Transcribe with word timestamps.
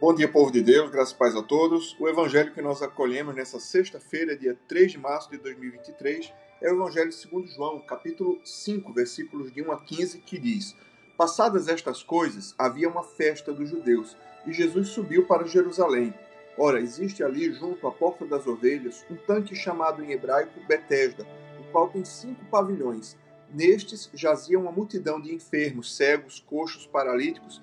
Bom 0.00 0.12
dia, 0.12 0.28
povo 0.28 0.50
de 0.50 0.60
Deus, 0.60 0.90
graças 0.90 1.14
e 1.14 1.16
paz 1.16 1.36
a 1.36 1.42
todos. 1.42 1.96
O 2.00 2.08
evangelho 2.08 2.52
que 2.52 2.60
nós 2.60 2.82
acolhemos 2.82 3.32
nessa 3.32 3.60
sexta-feira, 3.60 4.36
dia 4.36 4.58
3 4.66 4.90
de 4.90 4.98
março 4.98 5.30
de 5.30 5.38
2023, 5.38 6.32
é 6.60 6.68
o 6.68 6.74
evangelho 6.74 7.12
segundo 7.12 7.46
João, 7.46 7.78
capítulo 7.78 8.40
5, 8.44 8.92
versículos 8.92 9.52
de 9.52 9.62
1 9.62 9.70
a 9.70 9.80
15, 9.80 10.18
que 10.18 10.36
diz: 10.36 10.74
Passadas 11.16 11.68
estas 11.68 12.02
coisas, 12.02 12.56
havia 12.58 12.88
uma 12.88 13.04
festa 13.04 13.52
dos 13.52 13.70
judeus, 13.70 14.16
e 14.44 14.52
Jesus 14.52 14.88
subiu 14.88 15.26
para 15.26 15.46
Jerusalém. 15.46 16.12
Ora, 16.58 16.80
existe 16.80 17.22
ali, 17.22 17.52
junto 17.52 17.86
à 17.86 17.92
porta 17.92 18.26
das 18.26 18.48
ovelhas, 18.48 19.06
um 19.08 19.14
tanque 19.14 19.54
chamado 19.54 20.02
em 20.02 20.10
hebraico 20.10 20.58
Betesda, 20.66 21.24
o 21.60 21.70
qual 21.70 21.88
tem 21.88 22.04
cinco 22.04 22.44
pavilhões. 22.46 23.16
Nestes 23.48 24.10
jazia 24.12 24.58
uma 24.58 24.72
multidão 24.72 25.20
de 25.20 25.32
enfermos, 25.32 25.96
cegos, 25.96 26.40
coxos, 26.40 26.84
paralíticos, 26.84 27.62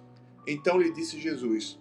Então 0.45 0.79
lhe 0.79 0.91
disse 0.91 1.19
Jesus: 1.19 1.79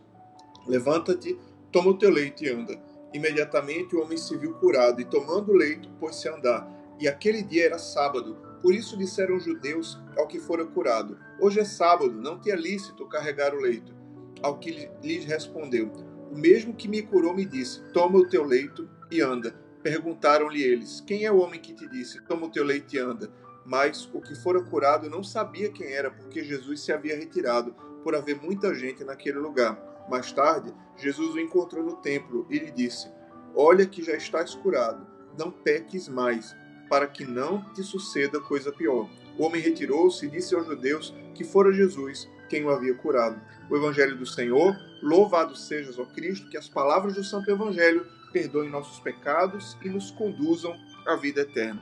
Levanta-te, 0.66 1.38
toma 1.72 1.90
o 1.90 1.98
teu 1.98 2.10
leito 2.10 2.44
e 2.44 2.48
anda. 2.48 2.80
Imediatamente 3.12 3.96
o 3.96 4.02
homem 4.02 4.16
se 4.16 4.36
viu 4.36 4.54
curado 4.54 5.00
e, 5.00 5.04
tomando 5.04 5.50
o 5.50 5.56
leito, 5.56 5.88
pôs-se 5.98 6.28
a 6.28 6.36
andar. 6.36 6.80
E 7.00 7.08
aquele 7.08 7.42
dia 7.42 7.64
era 7.64 7.78
sábado, 7.78 8.36
por 8.62 8.74
isso 8.74 8.96
disseram 8.96 9.36
os 9.36 9.44
judeus 9.44 9.98
ao 10.16 10.26
que 10.26 10.38
fora 10.38 10.64
curado: 10.64 11.18
Hoje 11.40 11.60
é 11.60 11.64
sábado, 11.64 12.12
não 12.12 12.38
te 12.38 12.50
é 12.50 12.56
lícito 12.56 13.06
carregar 13.06 13.54
o 13.54 13.60
leito. 13.60 13.94
Ao 14.42 14.58
que 14.58 14.88
lhes 15.02 15.24
respondeu: 15.24 15.90
O 16.30 16.36
mesmo 16.36 16.74
que 16.74 16.88
me 16.88 17.02
curou 17.02 17.34
me 17.34 17.44
disse: 17.44 17.80
Toma 17.92 18.18
o 18.18 18.28
teu 18.28 18.44
leito 18.44 18.88
e 19.10 19.20
anda. 19.20 19.54
Perguntaram-lhe 19.82 20.62
eles: 20.62 21.00
Quem 21.00 21.24
é 21.24 21.32
o 21.32 21.38
homem 21.38 21.60
que 21.60 21.72
te 21.72 21.88
disse: 21.88 22.20
Toma 22.26 22.46
o 22.46 22.50
teu 22.50 22.64
leito 22.64 22.94
e 22.94 22.98
anda? 22.98 23.32
Mas 23.70 24.10
o 24.12 24.20
que 24.20 24.34
fora 24.34 24.60
curado 24.60 25.08
não 25.08 25.22
sabia 25.22 25.70
quem 25.70 25.92
era, 25.92 26.10
porque 26.10 26.42
Jesus 26.42 26.80
se 26.80 26.92
havia 26.92 27.16
retirado 27.16 27.72
por 28.02 28.16
haver 28.16 28.34
muita 28.42 28.74
gente 28.74 29.04
naquele 29.04 29.38
lugar. 29.38 29.78
Mais 30.10 30.32
tarde, 30.32 30.74
Jesus 30.96 31.36
o 31.36 31.38
encontrou 31.38 31.84
no 31.84 31.94
templo 31.94 32.44
e 32.50 32.58
lhe 32.58 32.72
disse: 32.72 33.08
Olha 33.54 33.86
que 33.86 34.02
já 34.02 34.16
estás 34.16 34.56
curado, 34.56 35.06
não 35.38 35.52
peques 35.52 36.08
mais, 36.08 36.56
para 36.88 37.06
que 37.06 37.24
não 37.24 37.62
te 37.72 37.84
suceda 37.84 38.40
coisa 38.40 38.72
pior. 38.72 39.08
O 39.38 39.44
homem 39.44 39.62
retirou-se 39.62 40.26
e 40.26 40.28
disse 40.28 40.52
aos 40.52 40.66
judeus 40.66 41.14
que 41.32 41.44
fora 41.44 41.72
Jesus 41.72 42.28
quem 42.48 42.64
o 42.64 42.70
havia 42.70 42.94
curado. 42.94 43.40
O 43.70 43.76
Evangelho 43.76 44.16
do 44.16 44.26
Senhor, 44.26 44.76
louvado 45.00 45.54
sejas, 45.54 45.96
ó 45.96 46.04
Cristo, 46.06 46.50
que 46.50 46.58
as 46.58 46.68
palavras 46.68 47.14
do 47.14 47.22
Santo 47.22 47.48
Evangelho 47.48 48.04
perdoem 48.32 48.68
nossos 48.68 48.98
pecados 48.98 49.78
e 49.80 49.88
nos 49.88 50.10
conduzam 50.10 50.76
à 51.06 51.14
vida 51.14 51.42
eterna. 51.42 51.80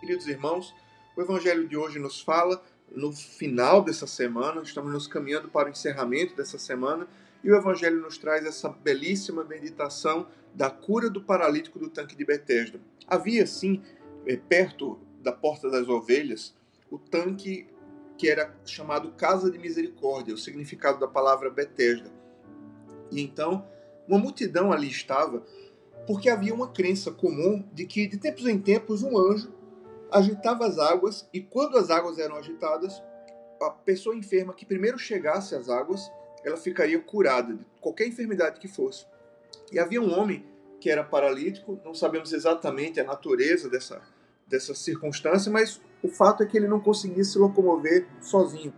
Queridos 0.00 0.26
irmãos, 0.26 0.74
o 1.16 1.22
Evangelho 1.22 1.66
de 1.66 1.76
hoje 1.76 1.98
nos 1.98 2.20
fala 2.20 2.62
no 2.94 3.10
final 3.10 3.82
dessa 3.82 4.06
semana, 4.06 4.60
estamos 4.62 4.92
nos 4.92 5.06
caminhando 5.06 5.48
para 5.48 5.68
o 5.68 5.72
encerramento 5.72 6.36
dessa 6.36 6.58
semana, 6.58 7.08
e 7.42 7.50
o 7.50 7.56
Evangelho 7.56 8.00
nos 8.00 8.18
traz 8.18 8.44
essa 8.44 8.68
belíssima 8.68 9.42
meditação 9.42 10.26
da 10.54 10.70
cura 10.70 11.08
do 11.08 11.22
paralítico 11.22 11.78
do 11.78 11.88
tanque 11.88 12.14
de 12.14 12.24
Betesda. 12.24 12.78
Havia, 13.06 13.46
sim, 13.46 13.82
é, 14.26 14.36
perto 14.36 14.98
da 15.22 15.32
Porta 15.32 15.70
das 15.70 15.88
Ovelhas, 15.88 16.54
o 16.90 16.98
tanque 16.98 17.66
que 18.18 18.28
era 18.28 18.54
chamado 18.64 19.10
Casa 19.12 19.50
de 19.50 19.58
Misericórdia, 19.58 20.34
o 20.34 20.38
significado 20.38 21.00
da 21.00 21.08
palavra 21.08 21.50
Betesda. 21.50 22.10
E 23.10 23.22
então, 23.22 23.66
uma 24.06 24.18
multidão 24.18 24.72
ali 24.72 24.88
estava, 24.88 25.42
porque 26.06 26.28
havia 26.28 26.54
uma 26.54 26.68
crença 26.68 27.10
comum 27.10 27.64
de 27.72 27.86
que, 27.86 28.06
de 28.06 28.18
tempos 28.18 28.46
em 28.46 28.58
tempos, 28.58 29.02
um 29.02 29.18
anjo 29.18 29.55
agitava 30.10 30.66
as 30.66 30.78
águas 30.78 31.28
e 31.32 31.40
quando 31.40 31.76
as 31.76 31.90
águas 31.90 32.18
eram 32.18 32.36
agitadas, 32.36 33.02
a 33.60 33.70
pessoa 33.70 34.14
enferma 34.14 34.54
que 34.54 34.66
primeiro 34.66 34.98
chegasse 34.98 35.54
às 35.54 35.68
águas, 35.68 36.10
ela 36.44 36.56
ficaria 36.56 37.00
curada 37.00 37.54
de 37.54 37.64
qualquer 37.80 38.06
enfermidade 38.06 38.60
que 38.60 38.68
fosse. 38.68 39.06
E 39.72 39.78
havia 39.78 40.00
um 40.00 40.16
homem 40.18 40.44
que 40.80 40.90
era 40.90 41.02
paralítico, 41.02 41.80
não 41.84 41.94
sabemos 41.94 42.32
exatamente 42.32 43.00
a 43.00 43.04
natureza 43.04 43.68
dessa, 43.68 44.00
dessa 44.46 44.74
circunstância, 44.74 45.50
mas 45.50 45.80
o 46.02 46.08
fato 46.08 46.42
é 46.42 46.46
que 46.46 46.56
ele 46.56 46.68
não 46.68 46.78
conseguia 46.78 47.24
se 47.24 47.38
locomover 47.38 48.06
sozinho. 48.20 48.72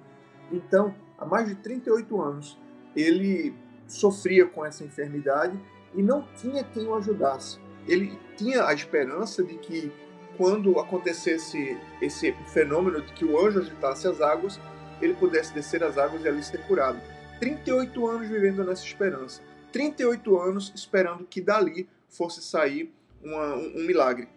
Então, 0.50 0.94
há 1.18 1.26
mais 1.26 1.48
de 1.48 1.56
38 1.56 2.20
anos, 2.20 2.58
ele 2.94 3.54
sofria 3.86 4.46
com 4.46 4.64
essa 4.64 4.84
enfermidade 4.84 5.58
e 5.94 6.02
não 6.02 6.26
tinha 6.36 6.64
quem 6.64 6.86
o 6.86 6.94
ajudasse. 6.94 7.58
Ele 7.86 8.18
tinha 8.36 8.64
a 8.64 8.72
esperança 8.72 9.42
de 9.42 9.56
que 9.58 9.92
quando 10.38 10.78
acontecesse 10.78 11.76
esse 12.00 12.32
fenômeno 12.46 13.02
de 13.02 13.12
que 13.12 13.24
o 13.24 13.44
anjo 13.44 13.58
agitasse 13.58 14.06
as 14.06 14.20
águas, 14.20 14.60
ele 15.02 15.14
pudesse 15.14 15.52
descer 15.52 15.82
as 15.82 15.98
águas 15.98 16.24
e 16.24 16.28
ali 16.28 16.42
ser 16.44 16.64
curado. 16.64 17.00
38 17.40 18.06
anos 18.06 18.28
vivendo 18.28 18.64
nessa 18.64 18.84
esperança. 18.84 19.42
38 19.72 20.38
anos 20.38 20.72
esperando 20.74 21.26
que 21.26 21.40
dali 21.40 21.88
fosse 22.08 22.40
sair 22.40 22.94
uma, 23.20 23.56
um, 23.56 23.80
um 23.80 23.84
milagre. 23.84 24.28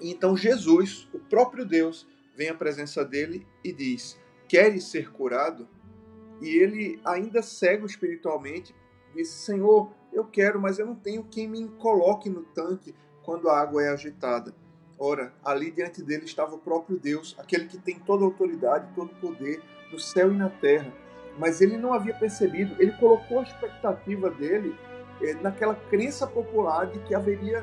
E 0.00 0.10
então 0.10 0.36
Jesus, 0.36 1.08
o 1.14 1.20
próprio 1.20 1.64
Deus, 1.64 2.04
vem 2.36 2.48
à 2.48 2.54
presença 2.54 3.04
dele 3.04 3.46
e 3.62 3.72
diz: 3.72 4.18
Queres 4.48 4.84
ser 4.84 5.12
curado? 5.12 5.68
E 6.42 6.48
ele, 6.48 7.00
ainda 7.04 7.42
cego 7.42 7.86
espiritualmente, 7.86 8.74
disse: 9.14 9.38
Senhor, 9.38 9.90
eu 10.12 10.24
quero, 10.24 10.60
mas 10.60 10.80
eu 10.80 10.86
não 10.86 10.96
tenho 10.96 11.24
quem 11.24 11.48
me 11.48 11.68
coloque 11.78 12.28
no 12.28 12.42
tanque 12.42 12.92
quando 13.22 13.48
a 13.48 13.58
água 13.58 13.82
é 13.84 13.88
agitada. 13.88 14.52
Ora, 14.98 15.32
ali 15.44 15.70
diante 15.70 16.02
dele 16.02 16.24
estava 16.24 16.54
o 16.54 16.58
próprio 16.58 16.98
Deus, 16.98 17.34
aquele 17.38 17.66
que 17.66 17.76
tem 17.76 17.98
toda 17.98 18.24
a 18.24 18.26
autoridade, 18.26 18.88
todo 18.94 19.10
o 19.12 19.16
poder 19.16 19.62
no 19.92 19.98
céu 19.98 20.32
e 20.32 20.36
na 20.36 20.48
terra. 20.48 20.92
Mas 21.38 21.60
ele 21.60 21.76
não 21.76 21.92
havia 21.92 22.14
percebido, 22.14 22.74
ele 22.78 22.92
colocou 22.92 23.40
a 23.40 23.42
expectativa 23.42 24.30
dele 24.30 24.74
eh, 25.20 25.34
naquela 25.34 25.74
crença 25.74 26.26
popular 26.26 26.86
de 26.86 26.98
que 27.00 27.14
haveria 27.14 27.62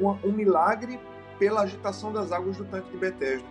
um, 0.00 0.08
um 0.26 0.32
milagre 0.32 0.98
pela 1.38 1.62
agitação 1.62 2.12
das 2.12 2.32
águas 2.32 2.56
do 2.56 2.64
tanque 2.64 2.90
de 2.90 2.96
Betesda. 2.96 3.46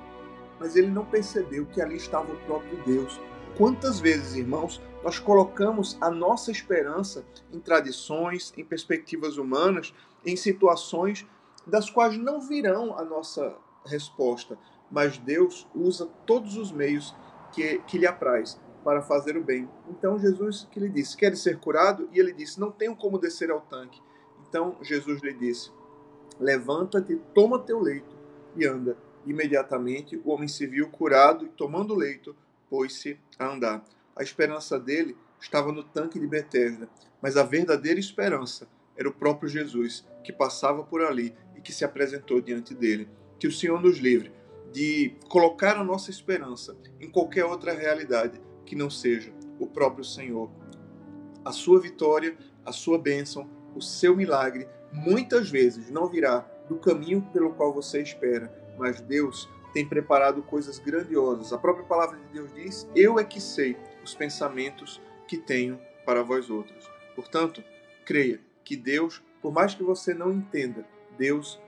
Mas 0.59 0.75
ele 0.75 0.87
não 0.87 1.05
percebeu 1.05 1.67
que 1.67 1.81
ali 1.81 1.97
estava 1.97 2.31
o 2.31 2.37
próprio 2.41 2.83
Deus. 2.83 3.19
Quantas 3.57 3.99
vezes, 3.99 4.35
irmãos, 4.35 4.81
nós 5.03 5.19
colocamos 5.19 5.97
a 6.01 6.09
nossa 6.09 6.49
esperança 6.49 7.23
em 7.51 7.59
tradições, 7.59 8.51
em 8.57 8.63
perspectivas 8.63 9.37
humanas, 9.37 9.93
em 10.25 10.35
situações 10.35 11.27
das 11.65 11.89
quais 11.89 12.17
não 12.17 12.41
virão 12.41 12.97
a 12.97 13.03
nossa 13.03 13.55
resposta, 13.85 14.57
mas 14.91 15.17
Deus 15.17 15.67
usa 15.73 16.05
todos 16.25 16.57
os 16.57 16.71
meios 16.71 17.15
que, 17.51 17.79
que 17.79 17.97
lhe 17.97 18.07
apraz 18.07 18.59
para 18.83 19.01
fazer 19.01 19.37
o 19.37 19.43
bem. 19.43 19.69
Então 19.89 20.19
Jesus 20.19 20.67
que 20.69 20.79
lhe 20.79 20.89
disse, 20.89 21.15
quer 21.15 21.35
ser 21.35 21.59
curado? 21.59 22.09
E 22.11 22.19
ele 22.19 22.33
disse, 22.33 22.59
não 22.59 22.71
tenho 22.71 22.95
como 22.95 23.17
descer 23.17 23.49
ao 23.49 23.61
tanque. 23.61 24.01
Então 24.47 24.77
Jesus 24.81 25.21
lhe 25.21 25.33
disse, 25.33 25.71
levanta-te, 26.39 27.15
toma 27.33 27.59
teu 27.59 27.79
leito 27.79 28.15
e 28.55 28.65
anda. 28.65 28.97
Imediatamente 29.25 30.21
o 30.23 30.31
homem 30.31 30.47
se 30.47 30.67
viu 30.67 30.89
curado 30.89 31.45
e 31.45 31.49
tomando 31.49 31.93
o 31.93 31.97
leito, 31.97 32.35
pôs-se 32.69 33.17
a 33.39 33.47
andar. 33.47 33.83
A 34.15 34.21
esperança 34.21 34.79
dele 34.79 35.17
estava 35.39 35.71
no 35.71 35.83
tanque 35.83 36.19
de 36.19 36.27
Betesda, 36.27 36.89
mas 37.21 37.37
a 37.37 37.43
verdadeira 37.43 37.99
esperança 37.99 38.67
era 38.95 39.09
o 39.09 39.13
próprio 39.13 39.49
Jesus 39.49 40.05
que 40.23 40.31
passava 40.31 40.83
por 40.83 41.01
ali 41.01 41.35
que 41.63 41.71
se 41.71 41.85
apresentou 41.85 42.41
diante 42.41 42.73
dele. 42.73 43.07
Que 43.39 43.47
o 43.47 43.51
Senhor 43.51 43.81
nos 43.81 43.97
livre 43.97 44.31
de 44.71 45.15
colocar 45.29 45.77
a 45.77 45.83
nossa 45.83 46.09
esperança 46.09 46.75
em 46.99 47.09
qualquer 47.09 47.45
outra 47.45 47.73
realidade 47.73 48.41
que 48.65 48.75
não 48.75 48.89
seja 48.89 49.31
o 49.59 49.67
próprio 49.67 50.03
Senhor. 50.03 50.49
A 51.45 51.51
sua 51.51 51.79
vitória, 51.79 52.35
a 52.65 52.71
sua 52.71 52.97
bênção, 52.97 53.49
o 53.75 53.81
seu 53.81 54.15
milagre, 54.15 54.67
muitas 54.91 55.49
vezes 55.49 55.89
não 55.89 56.07
virá 56.07 56.39
do 56.67 56.77
caminho 56.77 57.21
pelo 57.33 57.53
qual 57.53 57.73
você 57.73 58.01
espera, 58.01 58.51
mas 58.77 59.01
Deus 59.01 59.49
tem 59.73 59.87
preparado 59.87 60.41
coisas 60.43 60.79
grandiosas. 60.79 61.51
A 61.51 61.57
própria 61.57 61.85
palavra 61.85 62.17
de 62.17 62.25
Deus 62.27 62.53
diz: 62.53 62.87
Eu 62.95 63.19
é 63.19 63.23
que 63.23 63.41
sei 63.41 63.77
os 64.03 64.13
pensamentos 64.13 65.01
que 65.27 65.37
tenho 65.37 65.79
para 66.05 66.23
vós 66.23 66.49
outros. 66.49 66.89
Portanto, 67.15 67.63
creia 68.05 68.39
que 68.63 68.75
Deus, 68.75 69.21
por 69.41 69.51
mais 69.51 69.73
que 69.73 69.83
você 69.83 70.13
não 70.13 70.31
entenda, 70.31 70.85
Deus 71.17 71.59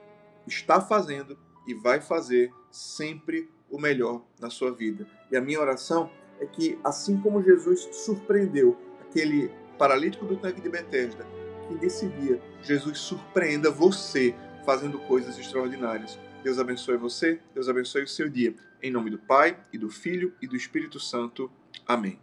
está 0.47 0.79
fazendo 0.79 1.37
e 1.67 1.73
vai 1.73 2.01
fazer 2.01 2.51
sempre 2.71 3.49
o 3.69 3.79
melhor 3.79 4.21
na 4.39 4.49
sua 4.49 4.71
vida. 4.71 5.07
E 5.31 5.35
a 5.35 5.41
minha 5.41 5.59
oração 5.59 6.09
é 6.39 6.45
que, 6.45 6.77
assim 6.83 7.19
como 7.19 7.43
Jesus 7.43 7.87
surpreendeu 7.91 8.77
aquele 9.01 9.51
paralítico 9.77 10.25
do 10.25 10.37
tanque 10.37 10.61
de 10.61 10.69
Betesda, 10.69 11.25
que 11.67 11.73
nesse 11.75 12.07
dia 12.07 12.41
Jesus 12.61 12.99
surpreenda 12.99 13.71
você 13.71 14.35
fazendo 14.65 14.99
coisas 14.99 15.37
extraordinárias. 15.37 16.19
Deus 16.43 16.59
abençoe 16.59 16.97
você, 16.97 17.39
Deus 17.53 17.67
abençoe 17.67 18.03
o 18.03 18.07
seu 18.07 18.29
dia. 18.29 18.55
Em 18.81 18.91
nome 18.91 19.09
do 19.09 19.17
Pai, 19.17 19.57
e 19.73 19.77
do 19.77 19.89
Filho 19.89 20.33
e 20.41 20.47
do 20.47 20.55
Espírito 20.55 20.99
Santo. 20.99 21.49
Amém. 21.87 22.19